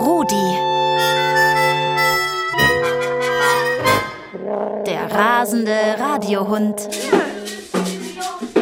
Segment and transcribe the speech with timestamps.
[0.00, 0.56] Rudi.
[4.86, 6.88] Der rasende Radiohund.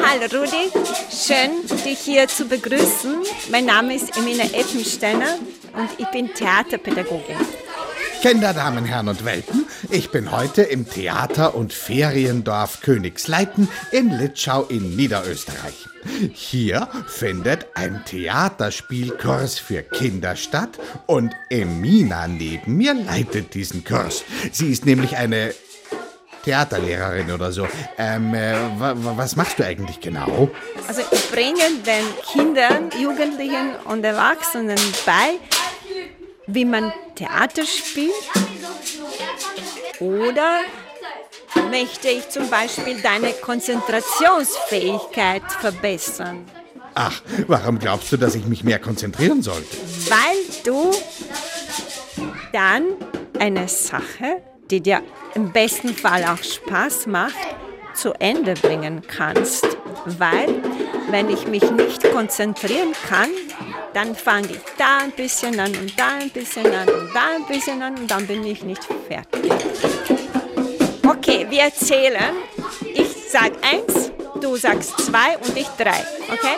[0.04, 0.72] Hallo Rudi,
[1.10, 3.22] schön dich hier zu begrüßen.
[3.50, 5.38] Mein Name ist Emina Eppensteiner
[5.74, 7.36] und ich bin Theaterpädagogin.
[8.22, 14.96] Kinderdamen, Herren und Welpen, ich bin heute im Theater- und Feriendorf Königsleiten in Litschau in
[14.96, 15.86] Niederösterreich.
[16.32, 20.70] Hier findet ein Theaterspielkurs für Kinder statt
[21.06, 24.24] und Emina neben mir leitet diesen Kurs.
[24.50, 25.54] Sie ist nämlich eine
[26.44, 27.66] Theaterlehrerin oder so.
[27.98, 30.48] Ähm, äh, wa- wa- was machst du eigentlich genau?
[30.86, 35.38] Also ich bringe den Kindern, Jugendlichen und Erwachsenen bei,
[36.46, 38.12] wie man Theater spielt.
[40.00, 40.60] Oder
[41.70, 46.44] möchte ich zum Beispiel deine Konzentrationsfähigkeit verbessern,
[46.98, 49.76] Ach, warum glaubst du, dass ich mich mehr konzentrieren sollte?
[50.08, 50.90] weil du
[52.54, 52.84] dann
[53.38, 55.02] eine Sache, die dir
[55.34, 57.34] im besten Fall auch Spaß macht,
[57.94, 59.66] zu Ende bringen kannst.
[60.06, 60.48] Weil,
[61.10, 63.28] wenn ich mich nicht konzentrieren kann,
[63.96, 67.46] dann fange ich da ein bisschen an und da ein bisschen an und da ein
[67.46, 69.50] bisschen an und dann bin ich nicht fertig.
[71.08, 72.34] Okay, wir zählen.
[72.92, 76.04] Ich sag eins, du sagst zwei und ich drei.
[76.30, 76.56] Okay?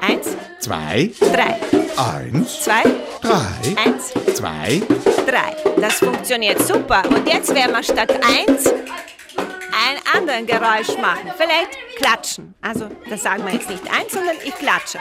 [0.00, 1.58] Eins, Zwei, drei,
[1.96, 2.82] eins, zwei,
[3.20, 4.82] drei, eins, zwei.
[5.26, 5.80] drei.
[5.80, 7.02] Das funktioniert super.
[7.08, 11.32] Und jetzt werden wir statt eins ein anderes Geräusch machen.
[11.36, 12.54] Vielleicht klatschen.
[12.62, 14.98] Also, das sagen wir jetzt nicht eins, sondern ich klatsche.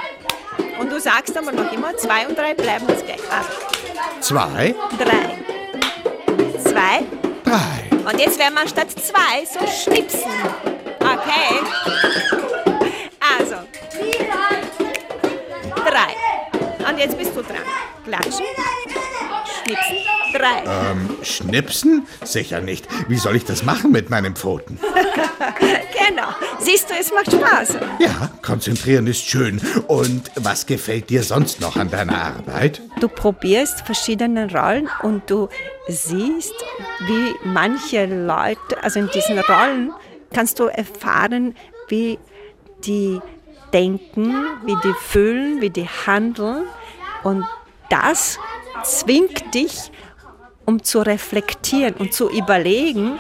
[0.80, 3.20] Und du sagst aber noch immer zwei und drei bleiben uns gleich.
[3.30, 3.50] Also,
[4.20, 5.38] Zwei, drei,
[6.59, 7.03] zwei.
[7.44, 8.12] drei.
[8.12, 10.31] Und jetzt werden wir statt zwei so schnipsen.
[11.00, 11.59] Okay?
[13.40, 13.56] Also,
[15.76, 16.90] drei.
[16.90, 17.58] Und jetzt bist du dran.
[18.06, 18.46] Klatschen,
[19.75, 19.97] schnipsen,
[20.33, 20.91] drei.
[20.91, 22.07] Ähm, schnipsen?
[22.23, 22.88] Sicher nicht.
[23.07, 24.79] Wie soll ich das machen mit meinen Pfoten?
[26.07, 26.28] Genau.
[26.59, 27.78] Siehst du, es macht Spaß.
[28.00, 29.62] Ja, konzentrieren ist schön.
[29.88, 32.81] Und was gefällt dir sonst noch an deiner Arbeit?
[33.00, 35.47] Du probierst verschiedene Rollen und du
[35.88, 36.53] siehst,
[37.07, 39.94] wie manche Leute, also in diesen Rollen
[40.34, 41.56] kannst du erfahren,
[41.88, 42.19] wie
[42.84, 43.19] die
[43.73, 44.34] denken,
[44.66, 46.66] wie die fühlen, wie die handeln.
[47.23, 47.46] Und
[47.90, 48.38] das
[48.84, 49.92] zwingt dich,
[50.66, 53.19] um zu reflektieren und zu überlegen,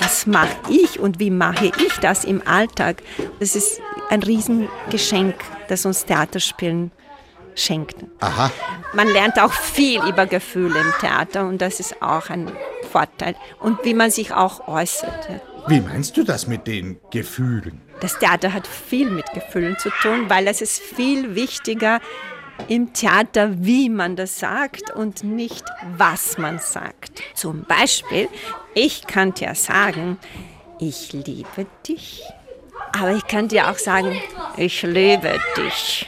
[0.00, 3.02] was mache ich und wie mache ich das im Alltag.
[3.40, 3.80] Das ist
[4.10, 5.34] ein Riesengeschenk,
[5.68, 6.90] das uns Theaterspielen
[7.54, 7.96] schenkt.
[8.20, 8.50] Aha,
[8.94, 12.50] Man lernt auch viel über Gefühle im Theater und das ist auch ein
[12.90, 13.34] Vorteil.
[13.60, 15.28] Und wie man sich auch äußert.
[15.66, 17.82] wie meinst du das mit den Gefühlen?
[18.00, 22.00] Das Theater hat viel mit Gefühlen zu tun, weil es ist viel wichtiger
[22.66, 25.64] im Theater, wie man das sagt und nicht,
[25.96, 27.22] was man sagt.
[27.34, 28.28] Zum Beispiel,
[28.74, 30.18] ich kann dir sagen,
[30.80, 32.22] ich liebe dich,
[32.92, 34.20] aber ich kann dir auch sagen,
[34.56, 36.06] ich liebe dich.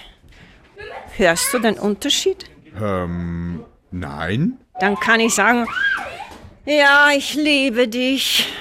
[1.17, 2.51] Hörst du den Unterschied?
[2.81, 4.59] Ähm, nein?
[4.81, 5.67] Dann kann ich sagen,
[6.65, 8.53] ja, ich liebe dich.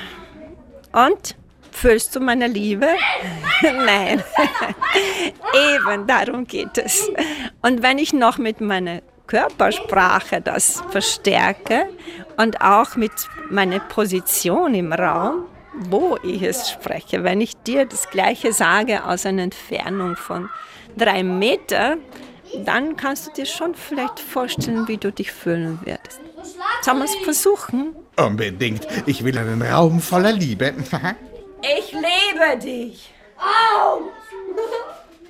[0.92, 1.39] Und?
[1.80, 2.88] Fühlst du meine Liebe?
[3.62, 4.22] Nein.
[5.54, 7.10] Eben, darum geht es.
[7.62, 11.88] Und wenn ich noch mit meiner Körpersprache das verstärke
[12.36, 13.14] und auch mit
[13.50, 19.26] meiner Position im Raum, wo ich es spreche, wenn ich dir das Gleiche sage aus
[19.26, 20.50] einer Entfernung von
[20.98, 21.96] drei Meter,
[22.66, 26.20] dann kannst du dir schon vielleicht vorstellen, wie du dich fühlen wirst.
[26.82, 27.96] Sollen wir es versuchen?
[28.18, 28.86] Unbedingt.
[29.06, 30.74] Ich will einen Raum voller Liebe.
[31.62, 33.14] Ich liebe dich.
[33.38, 34.02] Au!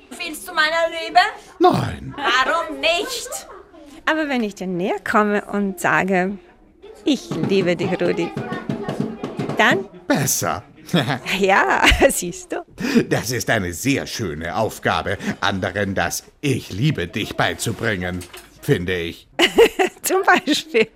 [0.15, 1.19] Fühlst du meine Liebe?
[1.59, 2.15] nein.
[2.17, 3.47] Warum nicht?
[4.05, 6.37] Aber wenn ich dir näher komme und sage,
[7.05, 8.31] ich liebe dich, Rudi,
[9.57, 10.63] dann, Besser.
[11.39, 12.65] ja, siehst du.
[13.07, 18.23] Das ist eine sehr schöne Aufgabe, anderen das Ich liebe dich beizubringen,
[18.61, 19.27] finde ich.
[20.01, 20.87] Zum Beispiel.